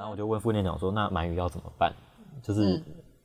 [0.00, 1.92] 然后我就问副店长说：“那鳗鱼要怎么办？
[2.42, 2.82] 就是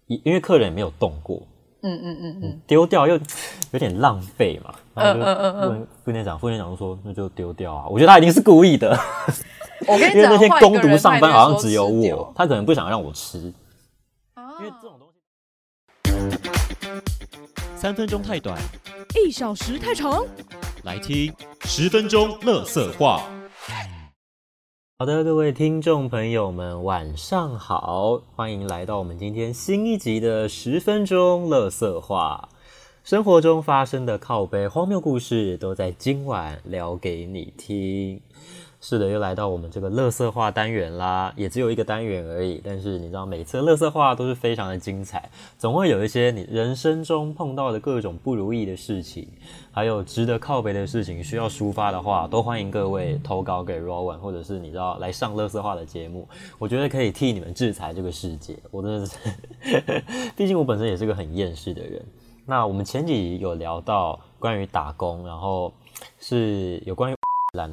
[0.08, 1.42] 因因为客人也没有动过，
[1.84, 3.18] 嗯嗯嗯嗯，丢掉又
[3.72, 8.90] 有点浪费嘛。”然后嗯嗯嗯就问副店长，副店长就说：“那就丢掉啊。”我觉得他一定是故意的，
[9.88, 13.54] 我跟你讲， 因为那天攻读上班好像只有我，他可能不想让我吃，
[14.34, 15.14] 啊因为这种东西。
[17.78, 18.60] 三分钟太短，
[19.26, 20.26] 一小时太长，
[20.84, 23.24] 来听十分钟乐色话。
[24.98, 32.48] 好的，各位听众朋友们，晚上好，欢迎来到我们今天新一集的十分钟乐色话。
[33.04, 38.22] 生活中发生的靠背荒谬故事，都在今晚聊给你听。
[38.88, 42.62] 是的，又来到我们这个乐色化单元啦，也只有一个单元而已。
[42.64, 49.28] 但是你知道，每次乐色化都是非常的精彩，总会有一些你人生中碰到的各种不如意的事情，
[49.72, 56.30] 还有值得靠背的事情需要抒发的话，都欢迎各位投稿给 Rowan，或者是你知道来上乐色化的节目，
[56.60, 58.56] 我觉得可以替你们制裁这个世界。
[58.70, 59.18] 我真的是，
[60.38, 62.06] 毕竟我本身也是个很厌世的人。
[62.46, 65.74] 那我们前几集有聊到关于打工，然后
[66.20, 67.15] 是有关于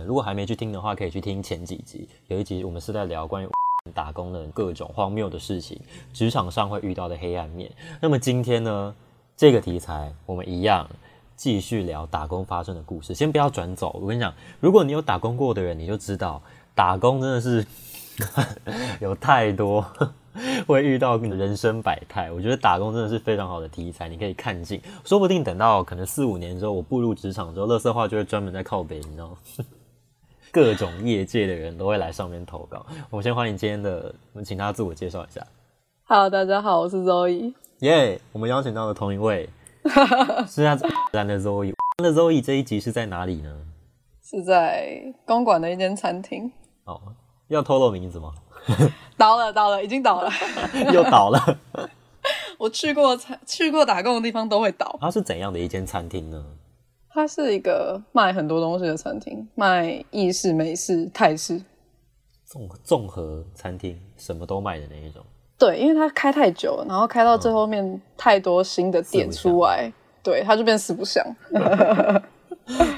[0.07, 2.09] 如果还没去听的话，可以去听前几集。
[2.29, 3.49] 有一集我们是在聊关于
[3.93, 5.81] 打工的各种荒谬的事情，
[6.13, 7.71] 职场上会遇到的黑暗面。
[8.01, 8.95] 那么今天呢，
[9.37, 10.89] 这个题材我们一样
[11.35, 13.13] 继续聊打工发生的故事。
[13.13, 16.41] 先不要转走，我跟你讲，如果你有打工过的人，你就知道
[16.77, 17.67] 打工真的是
[19.01, 19.85] 有太多
[20.67, 22.31] 会遇到你的人生百态。
[22.33, 24.81] 我觉得打工真的是非常好的题材，你可以看尽。
[25.05, 29.37] 说不定等到可能四五年之后，我步入职场之后，乐色话就会专门在靠北，你知道吗？
[30.53, 32.85] 各种业界的人都会来上面投稿。
[33.09, 35.47] 我们先欢迎今天的，我们请他自我介绍一下。
[36.05, 37.55] Hello，大家好，我是 Zoe。
[37.81, 39.49] 耶我们邀请到了同一位
[40.47, 40.79] 是他
[41.13, 41.73] 然的 Zoe。
[42.03, 43.55] 的 Zoe 这一集是在哪里呢？
[44.23, 46.51] 是在公馆的一间餐厅，
[46.85, 47.01] 哦，
[47.49, 48.33] 要透露名字吗？
[49.17, 50.31] 倒了倒了，已经倒了。
[50.93, 51.59] 又倒了。
[52.59, 54.97] 我去过餐去过打工的地方都会倒。
[55.01, 56.45] 它是怎样的一间餐厅呢？
[57.11, 61.61] 它是一个卖很多东西的餐厅，卖意式、美式、泰式。
[62.47, 65.23] 综综合餐厅，什么都卖的那一种。
[65.59, 71.25] 对，因为它开太久了，然后开到最后面太多新的店出来，对，它就变四不像。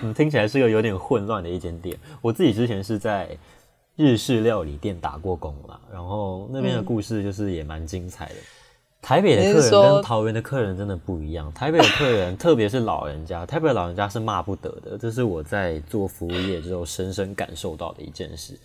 [0.03, 1.99] 嗯，听起来是个有点混乱的一间店。
[2.21, 3.37] 我自己之前是在
[3.97, 8.35] 日式料理店打过工啦，然后那边的故事就是也蛮精彩的。
[9.01, 11.53] 台北的客人跟桃园的客人真的不一样。
[11.53, 18.59] 台北的客人，特别是老人家，台北的老人家是骂不得的，这是我在做服务业之后深深感受到的一件事。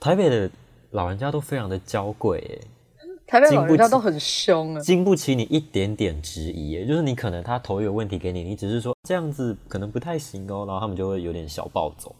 [0.00, 0.50] 台北的
[0.90, 2.60] 老人家都非常的娇贵，耶，
[3.24, 12.14] 台北老人家都很凶啊，经不起你一点点质疑耶，就是你可能他投一个问题给你，你只是说这样子可能不太行哦，然后他们就会有点小暴走。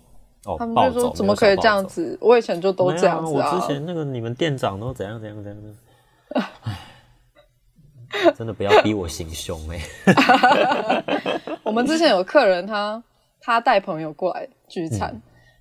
[0.47, 1.87] 哦，他们就说怎么可以这样？
[1.87, 2.17] 子？
[2.21, 3.67] 我以前就都这样子啊之。
[3.67, 5.75] 前那个你们店长都怎样怎样怎样的，
[6.63, 9.81] 唉，真的不要逼我行凶哎、
[11.65, 13.03] 我们之前有客人他
[13.41, 15.11] 他带朋友过来聚餐，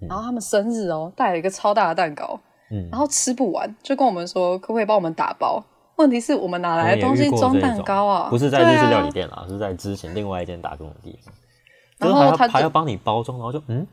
[0.02, 2.40] 嗯然后他们生日哦带了一个超大的蛋糕，
[2.72, 5.64] 嗯然后吃不完，就跟我们说可不可以帮我们打包？
[5.96, 8.28] 问题是我们哪来的东西装蛋糕啊？
[8.30, 11.34] 不是在日式料理店啦，是在之前另外一间打工的地方。
[12.00, 13.86] 然后他还要帮你包装，然后就嗯，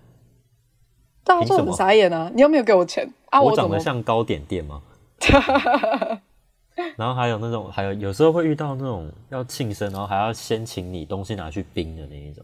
[1.25, 2.31] 大什么傻眼啊！
[2.35, 3.41] 你又没有给我钱啊？
[3.41, 4.83] 我长得像糕点店吗？
[6.97, 12.43] 然后还有那种，还有有时候会遇到那种要庆生，然后还要先请你东西拿去冰的那一种，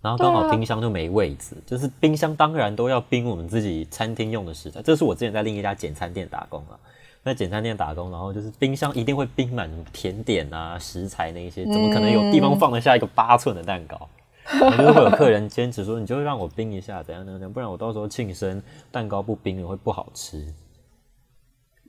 [0.00, 4.80] 然后刚好冰箱就没位置，就是冰箱当然都要冰我们自己餐厅用的食材。
[4.80, 6.78] 这是我之前在另一家简餐店打工啊，
[7.24, 14.08] 在简餐店打工，然后就是冰箱一定会冰满甜点啊、食材那一些，怎么可能有地方放得下一个八寸的蛋糕？
[14.46, 20.46] 然后就是会有客人坚持说，你就会让我冰一下，怎样怎样，不然我到时候庆生蛋糕不冰了会不好吃。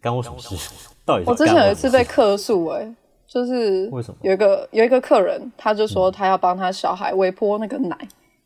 [0.01, 0.55] 干我什么事？
[1.05, 2.95] 到底是我之前有一次被客诉，哎，
[3.27, 4.17] 就是为什么？
[4.21, 7.97] 有一个有一个客人，他就说他要帮他小孩微波那个奶，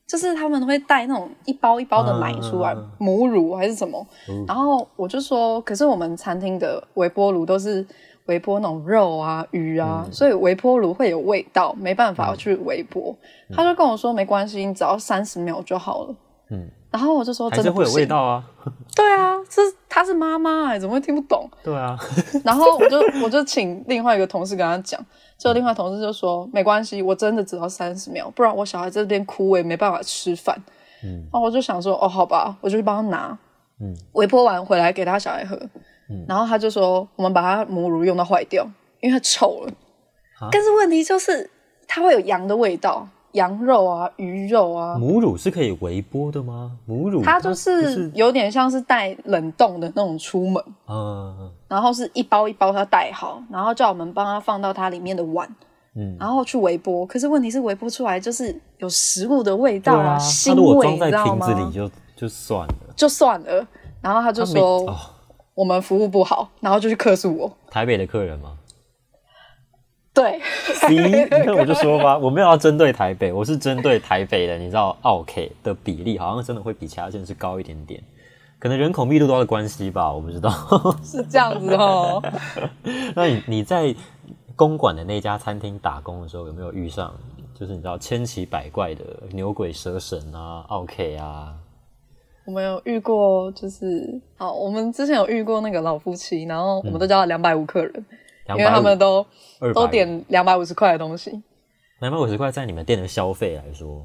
[0.07, 2.89] 就是他们会带那种一包一包的奶出来，嗯。
[2.97, 4.05] 母乳还是什么，
[4.47, 7.85] 然后我就说，可是我们餐厅的微波炉都是
[8.29, 13.15] 微波那种肉啊、鱼啊，嗯所以微波炉会有味道，没办法去微波。
[13.51, 16.15] 他就跟我说没关系，你只要三十秒就好了。
[16.51, 18.43] 嗯，然后我就说真的会有味道啊。
[18.95, 21.49] 对啊，这他是妈妈哎，怎么会听不懂？
[21.63, 21.97] 对啊，
[22.45, 24.99] 然后我就我就请另外一个同事跟他讲，
[25.37, 30.55] 结果另外同事就说没关系，我真的只要三十秒，不然我小孩在这边哭，我也没办法吃饭。
[31.03, 33.37] 嗯然后我就想说，哦，好吧，我就去帮他拿，
[33.79, 35.57] 嗯微波完回来给他小孩喝，
[36.09, 38.67] 嗯然后他就说我们把它母乳用到坏掉，
[38.99, 39.71] 因为它臭了
[40.39, 40.49] 啊。
[40.51, 41.49] 但是问题就是
[41.87, 46.71] 它会有羊的味道，羊肉啊、鱼肉啊，母乳是可以微波的吗？
[46.85, 55.47] 母乳它就是有点像是带冷冻的那种出门，嗯然后是一包一包它带好，然后叫我们帮它放到它里面的碗，
[55.95, 57.05] 嗯，然后去微波。
[57.05, 61.45] 可是问题是微波出来就是有食物的味道啊，腥味，装在你知道吗？
[61.45, 62.73] 瓶子里就就算了。
[62.95, 63.67] 就算了，
[64.01, 64.97] 然后他就说哦，
[65.59, 67.51] 我们服务不好，然后就去客诉我。
[67.69, 68.57] 台北的客人吗？
[70.13, 70.39] 对
[70.89, 78.01] 你看我就说吧，我没有要针对台北，我是针对台北的，你知道奥 K 的比例好像真的会比其他县市高一点点，
[78.57, 80.49] 可能人口密度多的关系吧，我不知道。
[81.03, 82.23] 是这样子哦。
[83.13, 83.93] 那你你在
[84.55, 87.13] 公馆的那家餐厅打工的时候，有没有遇上
[87.53, 89.03] 就是你知道千奇百怪的
[89.33, 91.53] 牛鬼蛇神啊、奥 K 啊？
[92.49, 98.05] 我们有遇过，就是好，我们之前有遇过那个老夫妻，然后我们都叫他两百五客人，
[98.47, 99.23] 因为他们都
[99.59, 101.29] 250都点两百五十块的东西，
[101.99, 104.03] 两百五十块，在你们店的消费来说，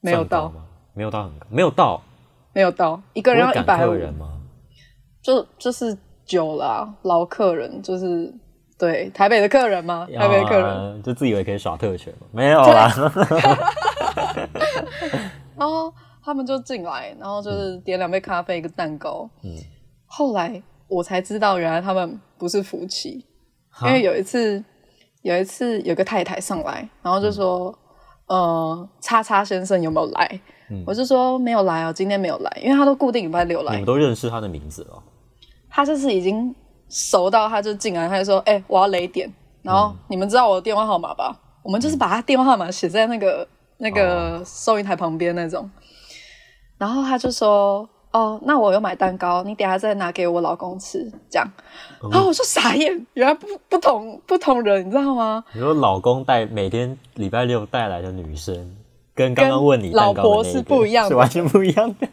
[0.00, 0.64] 没有到，算高吗？
[0.94, 2.00] 没有到很高，没有到。
[2.52, 4.40] 没有到，一个人要一百五客，人吗？
[5.20, 8.32] 就就是酒啦，老客人就是
[8.78, 10.06] 对台北的客人吗？
[10.16, 12.28] 台北的客人，啊就自以为可以耍特权吗？
[12.30, 12.88] 没有啦。
[15.56, 15.92] 然后
[16.24, 19.28] 他们就进来，然后就是点两杯咖啡，一个蛋糕。
[19.42, 19.50] 嗯
[20.06, 23.24] 后来我才知道，原来他们不是夫妻，
[23.82, 24.64] 因为有一次，
[25.22, 27.76] 有一次有个太太上来，然后就说
[28.26, 30.40] ：“呃，叉叉先生有没有来？”
[30.70, 33.86] 嗯我就说没有来哦，今天没有来，因为他都固定礼拜六来你们。
[33.86, 35.02] 都认识他的名字了？
[35.68, 36.54] 他就是已经
[36.88, 39.30] 熟到，他就进来，他就说：“哎、我要雷点。”
[39.62, 41.38] 然后、你们知道我的电话号码吧？
[41.62, 43.46] 我们就是把他电话号码写在那个
[43.78, 45.68] 那个收银台旁边那种。
[46.84, 51.50] 然后他就说：“哦，那我有买蛋糕，你等下再拿给我老公吃。”这样，
[52.12, 55.42] 然后我就傻眼，原来不不同不同人，你知道吗？
[55.54, 58.76] 你说老公带每天礼拜六带来的女生，
[59.14, 62.06] 跟刚刚问你蛋糕的老婆是不一样的是完全不一样的。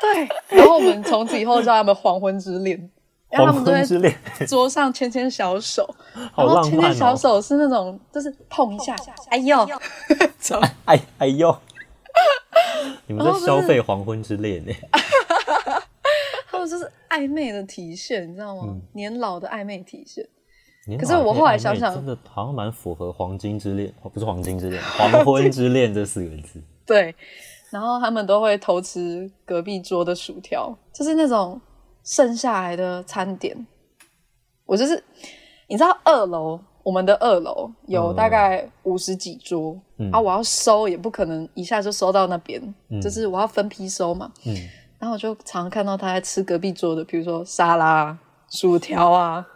[0.00, 2.90] 对，然后我们从此以后叫他们黄昏之恋，
[3.28, 4.16] 黄们都在昏之恋，
[4.48, 5.86] 桌上牵牵小手，
[6.32, 7.16] 好然后牵牵小哦！
[7.16, 8.96] 手是那种就是碰一下，
[9.28, 9.68] 哎呦，
[10.86, 11.54] 哎 哎呦，
[13.06, 14.72] 你们在消费黄昏之恋呢？
[16.50, 18.62] 他们就是暧昧的体现，你知道吗？
[18.68, 20.26] 嗯年老的暧昧体现。
[20.86, 26.62] 可可是我后来想想真的好像蛮符合黄金之恋，哦不是黄金之恋，黄昏之恋这四个字。
[26.86, 27.14] 对，
[27.70, 31.60] 然后他们都会偷吃隔壁桌的薯条，就是那种
[32.02, 33.66] 剩下来的餐点。
[34.64, 35.02] 我就是，
[35.68, 36.58] 你知道二楼
[36.88, 44.32] 我们的二楼有嗯大概五十几桌、嗯啊，我要收也不可能一下就收到那边，嗯就是我要分批收嘛。
[44.46, 44.54] 嗯，
[44.98, 48.18] 然后我就常看到他在吃隔壁桌的，比如说沙拉啊、
[48.48, 49.46] 薯条啊，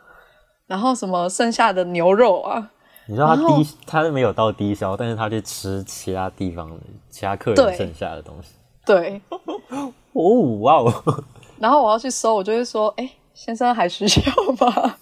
[0.66, 2.70] 然后什么剩下的牛肉啊，
[3.06, 6.76] 你知道他低，他没有到低消，但是他去吃其他地方的
[7.08, 8.50] 其他客人剩下的东西。
[8.84, 9.22] 对。
[10.12, 10.92] 哦哇哦！
[11.58, 14.96] 然后我要去收，我就会说：“哎、先生还需要吗？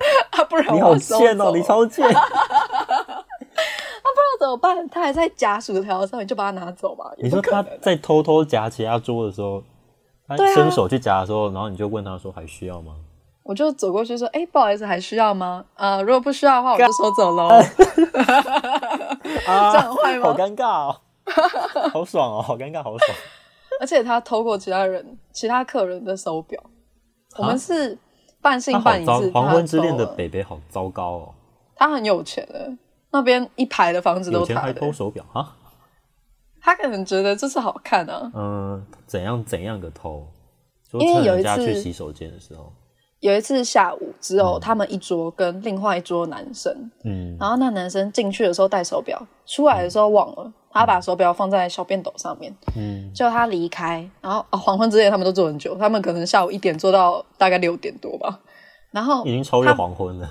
[0.32, 2.06] 啊，不然我你好贱哦，走你超贱！
[4.12, 4.88] 那怎么办？
[4.88, 7.06] 他还在夹薯条的时候，你就把它拿走嘛？
[7.16, 9.62] 也你说他在偷偷夹其他桌的时候，
[10.26, 12.94] 他伸手去夹的时候，然后你就问他说还需要吗？
[13.42, 15.64] 我就走过去说：“哎、不好意思，还需要吗？
[15.74, 17.48] 啊、如果不需要的话， 我就收走喽。
[19.46, 20.96] 啊这样坏吗好尴尬哦，
[21.92, 23.16] 好爽哦，好尴尬，好爽。
[23.80, 26.62] 而且他偷过其他人、其他客人的手表，
[27.38, 27.96] 我们是
[28.42, 31.34] 半信半疑是，黄昏之恋的北北好糟糕哦，
[31.76, 32.72] 他很有钱的，
[33.12, 35.56] 那边一排的房子有钱还偷手表啊？
[36.60, 38.30] 他可能觉得这是好看啊。
[38.34, 40.26] 嗯，怎样怎样个偷？
[40.92, 42.72] 因为有一次去洗手间的时候，
[43.20, 52.54] 有一次下午，只有他们一桌跟另外一桌男生，嗯，然后那男生进去的时候戴手表，出来的时候忘了，他把手表放在小便斗上面。
[52.76, 58.40] 嗯，就他离开，然后、啊、 黄昏之夜他们都做很久，他们可能下午一点做到大概六点多吧。
[58.90, 60.28] 然后已经超越黄昏了。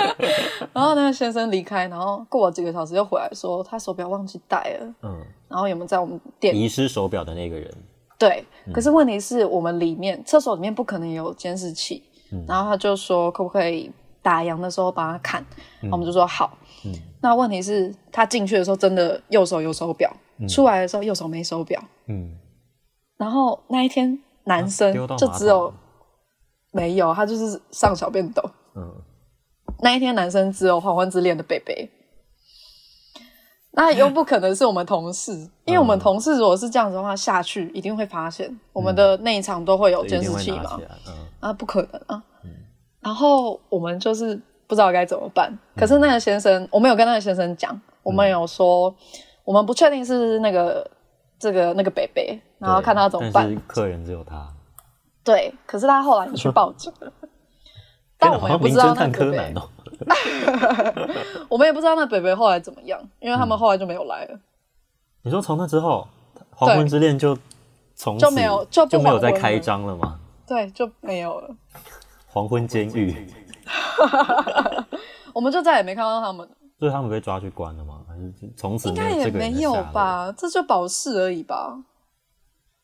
[0.74, 6.60] 然后那个先生离开，然后过了几个小时又回来说他手表忘记带了，嗯，然后有没有在我们店里？
[6.60, 7.72] 遗失手表的那个人，
[8.18, 12.02] 对，嗯可是问题是我们里面厕所里面不可能有监视器，
[12.32, 13.90] 嗯然后他就说可不可以
[14.26, 15.46] 打烊的时候帮他看，
[15.92, 16.58] 我们就说好。
[16.84, 20.12] 嗯那问题是，他进去的时候真的右手有手表，
[20.48, 21.80] 出来的时候右手没手表。
[22.08, 22.36] 嗯，
[23.16, 25.74] 然后那一天男生就只有了
[26.72, 28.42] 没有，他就是上小便斗。
[28.74, 28.92] 嗯，
[29.80, 31.88] 那一天男生只有黄昏之恋的贝贝。
[33.72, 35.32] 那又不可能是我们同事，
[35.66, 40.80] 因为我们同事如果是这样子的话，下去一定会发现我们的内场都会有监视器嘛
[41.40, 42.22] 啊，不可能啊。
[43.06, 44.34] 然后我们就是
[44.66, 45.56] 不知道该怎么办。
[45.76, 48.92] 可是那个先生，我们有跟那个先生讲，我们有说，
[49.44, 50.90] 我们不确定是那个
[51.38, 53.56] 这个那个北北，然后看他怎么办。
[53.68, 54.48] 客人只有他，
[55.22, 57.12] 对，可是他后来去报警了，
[58.18, 59.62] 但我们也不知道那看北北柯南，哦。
[61.48, 64.36] 我们也不知道那北北后来怎么样，因为他们后来就没有来了。
[65.22, 66.08] 你说从那之后，
[66.50, 67.38] 《黄昏之恋》就
[67.94, 70.18] 从此就没有就没有再开张了吗？
[70.44, 71.54] 对，就没有了，
[72.36, 73.16] 黄昏监狱，
[75.32, 76.46] 我们就再也没看到他们。
[76.78, 78.02] 所以他们被抓去关了吗？
[78.06, 79.72] 还是从此应该也没有？
[79.84, 81.74] 吧，这就保释而已吧。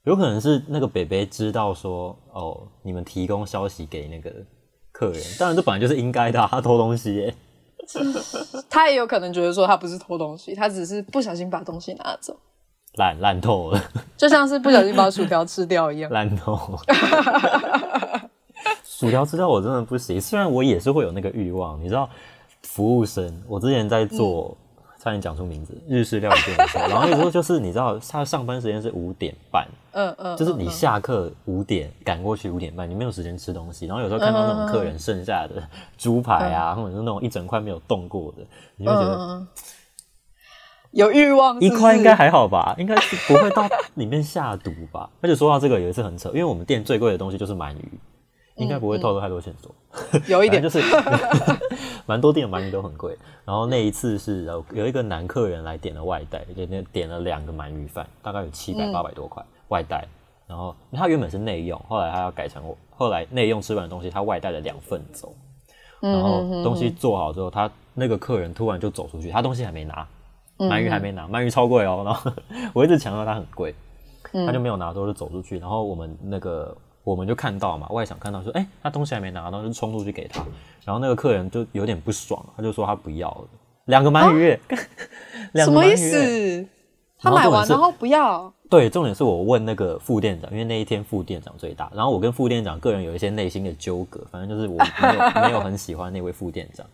[0.04, 4.32] 有可能是那个北北知道说，哦，你们提供消息给那个
[4.90, 7.34] 客人， 当然这本来就是应该的、啊，他偷东西耶。
[8.70, 12.34] 他也有可能觉得说他不是偷东西，他只是不小心把东西拿走，
[12.94, 13.78] 烂烂透了，
[14.16, 16.08] 就像是不小心把薯条吃掉一样。
[16.10, 18.30] 烂透了。
[18.84, 22.08] 薯条吃掉我真的不行，虽然我也是会有那个欲望，你知道，
[22.62, 24.56] 服务生，我之前在做，
[25.00, 35.62] 差点讲出名字，日式料理店的时候，然后有时候就是你知道，他上班时间是五点半，嗯嗯，就是你下课五点赶过去五点半，你没有时间吃东西，然后有时候看到那种客人剩下的
[35.98, 39.46] 猪排啊，或者是那种一整块没有动过的，你就觉得
[40.92, 45.08] 有欲望是是一块应该还好吧，应该是不会到里面下毒吧。
[45.22, 47.98] 而且说到这个，有一次很扯，因为我们店最贵的东西就是鳗鱼，
[48.56, 49.74] 应该不会透露太多线索。
[50.28, 50.80] 有一点 就是
[52.06, 53.16] 蛮多店的鳗鱼都很贵。
[53.44, 60.06] 然后那一次是呃有一个男客人来点了外带，就那点了两个鳗鱼饭，大概有七百八百多块外带。
[60.46, 65.34] 然后他原本是内用，后来他要改成我，后来内用吃完的东西他外带了两份走。
[66.00, 70.06] 然后东西做好之后，他那个客人突然就走出去，他东西还没拿，
[70.58, 72.02] 鳗鱼还没拿，鳗鱼超贵哦。
[72.04, 72.30] 然后
[72.74, 73.74] 我一直强调它很贵，
[74.32, 75.58] 他就没有拿，之后就走出去。
[75.58, 80.44] 然后我们那个我们就看到嘛，外场看到说，哎、他东西还没拿，到就冲出去给他。
[80.84, 83.48] 然后那个客人就有点不爽，他就说他不要了，
[83.86, 84.58] 两个鳗鱼
[85.64, 86.62] 什么意个鳗鱼耶？
[86.62, 86.68] 思？
[87.18, 96.84] 他买完然后不要，对，重点是我问那个副店长，因为那一天副店长最大，然后我跟副店长个人有一些内心的纠葛，反正就是我没有 没有很喜欢那位副店长。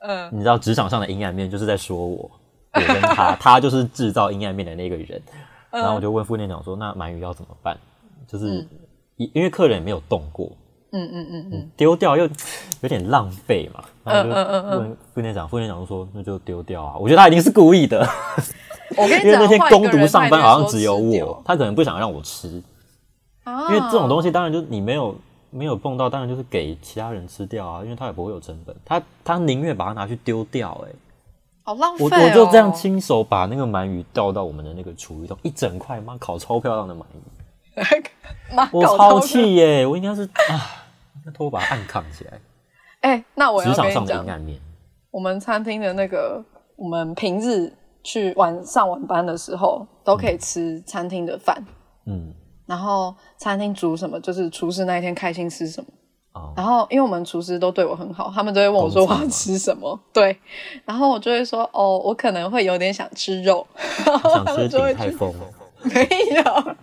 [0.00, 2.30] 嗯，你知道职场上的阴暗面就是在说我，
[2.74, 5.22] 我跟他， 他就是制造阴暗面的那个人。
[5.70, 7.76] 然后我就问副店长说：“那鳗鱼要怎么办？
[8.26, 8.66] 就是
[9.18, 10.50] 因因为客人也没有动过，
[10.92, 12.26] 嗯嗯嗯嗯，丢掉又
[12.80, 18.00] 有点浪费嘛。”然后就问副店长，副店长就说：“那就丢掉啊。”我觉得他一定是故意的，
[18.96, 22.62] 我跟你讲， 因为那天换一个攻读上班好像只有我，他可能不想让我吃。
[23.44, 25.14] 啊，因为这种东西西当然就是你没有
[25.50, 30.94] 没有碰到，当然就是给其他人吃掉啊，因为他也不会有成本，他他宁愿把它拿去丢掉、欸。
[31.64, 32.22] 好浪费、我哦。
[32.24, 37.37] 我就这样亲手把那个鳗鱼倒到我们的那个厨余桶，一整块，妈烤超漂亮的鳗鱼，妈
[38.72, 39.86] 我超气耶！
[39.86, 42.40] 我应该是啊，应该偷把它按扛起来，
[43.00, 44.60] 哎、那我要职场上跟你讲，的阴暗面。
[45.10, 46.42] 我们餐厅的那个，
[46.76, 51.64] 我们平日去晚上晚班的时候，都可以吃餐厅的饭。
[52.06, 52.32] 嗯，
[52.66, 55.88] 然后餐厅煮什么，就是厨师那一天开心吃什么。
[56.34, 60.38] 哦，然后因为我们厨师都对我很好，他们都会问我说我要吃什么，对，
[60.84, 63.66] 然后我就会说哦，我可能会有点想吃肉，
[64.06, 65.34] 然后他想吃们就会去鼎泰丰，
[65.84, 66.74] 没有，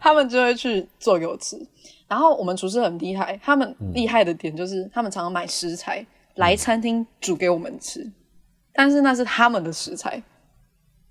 [0.00, 1.56] 他们就会去做给我吃。
[2.08, 6.04] 然后我们厨师很厉害，他们厉害的点就是他们常常买食材
[6.34, 8.10] 来餐厅煮给我们吃，
[8.72, 10.20] 但是那是他们的食材，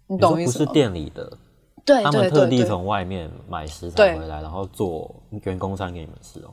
[0.08, 0.66] 你懂意思吗？
[0.66, 1.38] 不是店里的，
[1.86, 5.16] 对他们特地从外面买食材回来，然后做
[5.46, 6.52] 员工餐给你们吃哦。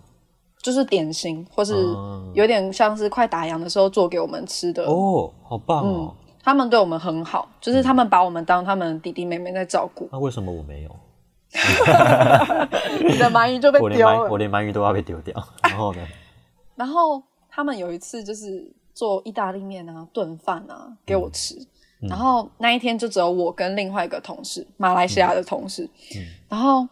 [0.62, 4.84] 就是点心，或是哦有点像是快打烊的时候做给我们吃的。
[4.84, 6.14] 哦，好棒哦！
[6.42, 10.08] 他们对我们很好，就是他们把我们当他们弟弟妹妹在照顾。
[10.12, 10.90] 那为什么我没有？
[13.08, 15.34] 你的鳗鱼就被丢我连鳗鱼都要被丢掉，
[15.64, 16.00] 然后呢？
[16.74, 21.54] 然后他们有一次就是做意大利面啊、炖饭啊给我吃，
[22.02, 22.08] 嗯。
[22.08, 26.22] 然后那一天就只有我跟另外一个同事，马来西亚的同事，嗯。
[26.48, 26.86] 然后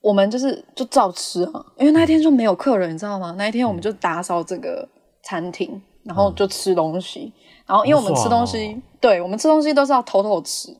[0.00, 3.34] 我们就是就照吃啊，因为那一天就没有客人，你知道吗？
[3.36, 4.88] 那一天我们就打扫这个
[5.22, 7.32] 餐厅，然后就吃东西，
[7.66, 8.82] 然后因为我们吃东西，哦。
[9.00, 10.76] 对我们吃东西都是要偷偷吃，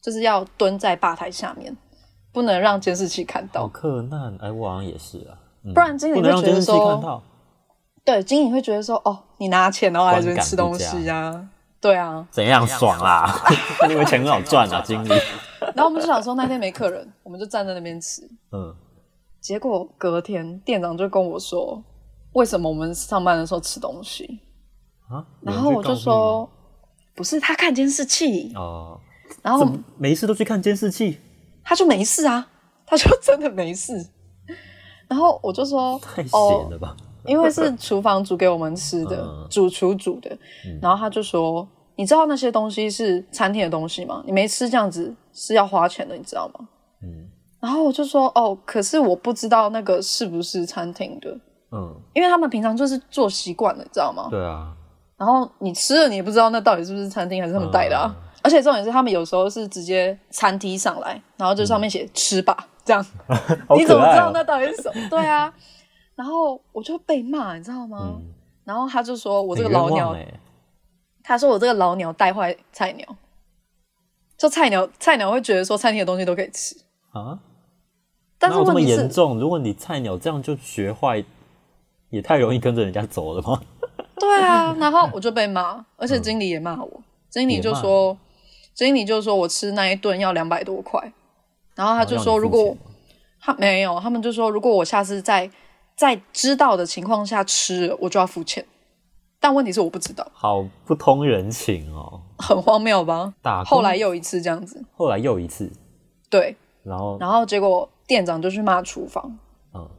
[0.00, 1.76] 就是要蹲在吧台下面，
[2.38, 3.68] 不能让监视器看到好。
[3.68, 7.20] 克难，哎，我好像也是啊，嗯不然经理会觉得说，到，
[8.04, 11.48] 对，经理会觉得说，哦，你拿钱然后来这边吃东西啊，
[11.80, 12.24] 对啊。
[12.30, 13.28] 怎样爽啦？
[13.88, 15.08] 你以为钱很好赚啊， 经理？
[15.74, 18.22] 然后我们就想说那天没客人，我们就站在那边吃。
[18.52, 18.72] 嗯，
[19.40, 21.82] 结果隔天店长就跟我说，
[22.34, 24.38] 为什么我们上班的时候吃东西？
[25.10, 26.48] 啊，然后我就说，
[27.16, 29.00] 不是他看监视器，哦，
[29.42, 31.18] 然后怎么没事都去看监视器？
[31.68, 32.48] 他就没事啊，
[32.86, 34.02] 他就 真的没事。
[35.06, 36.96] 然后我就说，太了吧？
[37.26, 40.30] 因为是厨房煮给我们吃的，嗯主厨煮的。
[40.80, 44.22] 然后他就说，你知道那些东西是餐厅的东西吗？
[44.24, 46.66] 你没吃这样子是要花钱的，你知道吗？
[47.02, 47.28] 嗯
[47.60, 51.28] 然后我就说哦，可是我不知道那个是不是餐厅的，
[51.72, 54.28] 嗯，因为他们平常就是做习惯了，你知道吗？
[54.30, 54.72] 对啊，
[55.18, 58.14] 然后你吃了，你也不知道那到底是不是餐厅还是他们带的啊。
[58.16, 63.04] 嗯而且重点是，他们有时候是直接餐梯上来，然后就上面写“吃吧”这样，
[63.68, 65.08] 好你怎么知道那到底是什么？
[65.10, 65.52] 对啊，
[66.14, 68.14] 然后我就被骂，你知道吗？
[68.16, 68.22] 嗯，
[68.64, 70.26] 然后他就说我我这个老鸟，哎，
[71.22, 73.06] 他说我这个老鸟带坏菜鸟，
[74.38, 76.74] 就菜鸟菜鸟会觉得说餐厅的东西都可以吃，
[77.10, 77.38] 啊，
[78.38, 79.38] 但是这么严重？
[79.38, 81.22] 如果你菜鸟这样就学坏，
[82.08, 83.60] 也太容易跟着人家走了吗？
[84.18, 88.16] 对啊，然后我就被骂，而且经理也骂我，经理就说，
[88.78, 91.12] 经理就说我吃那一顿要两百多块，
[91.74, 92.76] 然后他就说如果
[93.40, 95.50] 他没有，他们就说如果我下次在
[95.96, 98.64] 在知道的情况下吃，我就要付钱。
[99.40, 102.22] 但问题是我不知道，好不通人情哦。
[102.38, 103.34] 很荒谬吧？
[103.42, 105.72] 打工后来又一次这样子，后来又一次，
[106.30, 106.54] 对，
[106.84, 109.36] 然后然后结果店长就去骂厨房，
[109.74, 109.90] 嗯，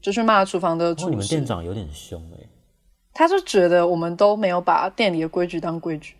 [0.00, 2.44] 就去骂厨房的哦，厨师你们店，长有点凶哎。
[3.14, 6.16] 他就觉得我们都没有把店里的规矩当规矩。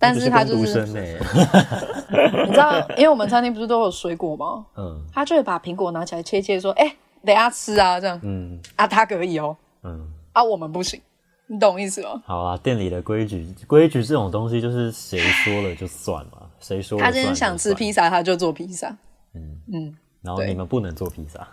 [0.00, 4.64] 但是他就是 你知道，因为我们餐厅不是都有水果吗？
[4.76, 5.00] 嗯。
[5.12, 8.58] 他就会把苹果拿起来切切，说：“哎、等下吃啊，这样嗯。
[8.76, 9.54] 啊，他可以哦，
[9.84, 10.98] 嗯，啊，我们不行，
[11.46, 12.22] 你懂意思吗？
[12.24, 18.88] 好啊，店里的规矩，规矩这种东西就是谁说了就算嘛，谁说了他今天想吃披萨，他就做披萨，
[19.34, 19.60] 嗯。
[19.72, 21.46] 嗯，然后你们不能做披萨，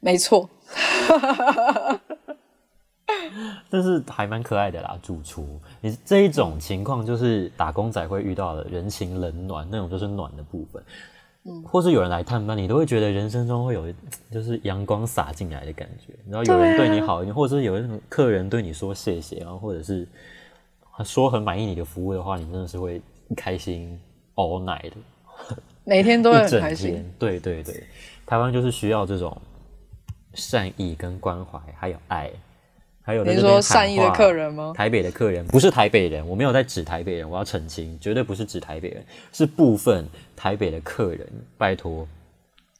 [0.00, 0.48] 没错，
[3.70, 4.98] 但是还蛮可爱的啦。
[5.02, 10.82] 主厨，你这一种情况就是打工仔会遇到的人情冷暖，那种就是暖的部分。
[11.44, 13.90] 嗯或是有人来探班，你都会觉得人生中会有
[14.30, 16.12] 就是阳光洒进来的感觉。
[16.28, 20.06] 然后有人对你好一点，或者是有人客人对你说谢谢，然后或者是
[21.04, 23.00] 说很满意你的服务的话，你真的是会
[23.34, 23.98] 开心
[24.34, 24.96] all night 的。
[25.84, 27.10] 每天都会很开心。
[27.18, 27.82] 对对对，
[28.26, 29.34] 台湾就是需要这种
[30.34, 32.30] 善意跟关怀，还有爱，
[33.08, 34.74] 还有在你这边说善意的客人吗？
[34.76, 39.02] 台北的客人不是台北人，我没有在指台北人，我要澄清，绝对不是指台北人，
[39.32, 40.06] 是部分
[40.36, 42.06] 台北的客人，拜托，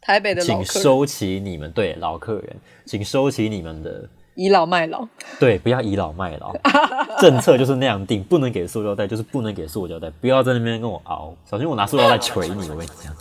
[0.03, 5.09] 台北的老请收起你们对老客人，请收起你们的倚老卖老，
[5.41, 6.55] 对，不要倚老卖老，
[7.19, 13.17] 政策就是那样定，不能给塑胶袋，就是不能给塑胶袋，不要在那边跟我熬，小心我拿塑胶袋捶你，我跟你讲。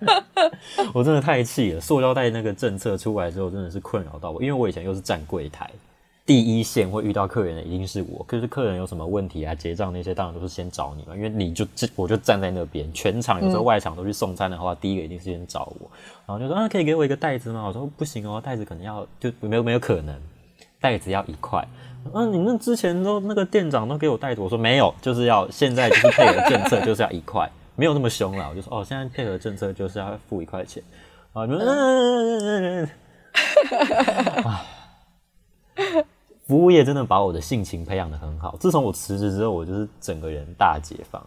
[0.94, 5.68] 我真的太气了，塑料袋那个政策出来之后，真的是困扰到我，因为我以前又是站柜台，
[6.28, 15.90] 第一线会遇到客人的一定是我，可是客人有什么问题啊，结账那些当然都是先找你嘛，因为你就我就站在那边，全场有时候外场都去送餐的话，第一个一定是先找我，
[16.26, 17.64] 然后就说啊，可以给我一个袋子吗？
[17.66, 20.14] 我说不行哦，袋子可能要就没有没有可能，
[20.82, 21.66] 袋子要一块。
[22.12, 28.50] 嗯、你那之前都那个店长都给我袋子，我说没有，就是要现在就是配合政策，就是要一块，没有那么凶了。
[28.50, 30.82] 我就说哦，现在配合政策就是要付一块钱。
[31.32, 32.90] 啊，你们嗯嗯嗯
[34.36, 34.66] 嗯啊，
[36.48, 38.56] 服务业真的把我的性情培养的很好。
[38.58, 41.22] 自从我辞职之后，我就是整个人大解放，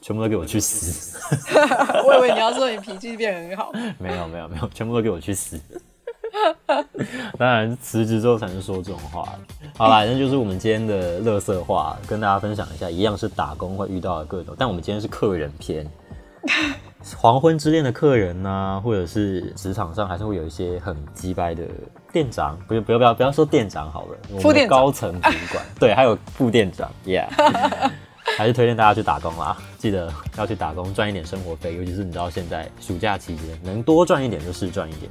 [0.00, 1.16] 全部都给我去死。
[2.04, 5.56] 我以为你要说你脾气变很好， 没有没有没有，全部都给我去死！
[7.38, 9.32] 当然辞职之后才能说这种话。
[9.78, 15.88] 好啦，那就是我们今天的乐色话，跟大家分享一下，一样是打工会遇到的各种，但我们今天是客人篇。
[17.14, 21.62] 黄昏之恋的客人呐、或者是职场上还是会有一些很鸡掰的
[22.12, 27.28] 店长，不是不要不要不要说店长好了，我们的副店高层主管，对，还有副店长，Yeah，
[28.36, 35.10] 还是推荐大家去打工啦，记得要去打工赚一点生活费，尤其是你知道现在暑假期间能多赚一点就是赚一点，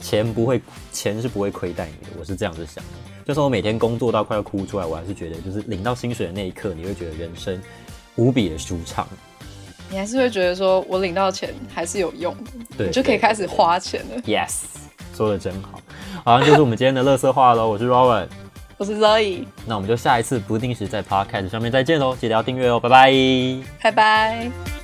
[0.00, 0.60] 钱不会
[0.92, 2.90] 钱是不会亏待你的，我是这样子想的。
[3.24, 7.60] 就算我每天工作到快要哭出来，我还是觉得就是领到薪水的那一刻，你会觉得人生
[8.16, 9.06] 无比的舒畅。
[9.90, 14.20] 你还是会觉得说我领到钱还是有用的，对你就可以开始花钱了。
[14.22, 14.64] Yes，
[15.16, 15.80] 说的真好。
[16.24, 17.68] 好，那就是我们今天的乐色话喽。
[17.68, 18.26] 我是 Rowan，
[18.76, 23.12] 我是 Zoe，那我们就下一次不定时在 Podcast 上面再见喽，记得要订阅哦，拜拜。
[23.82, 24.77] 拜拜。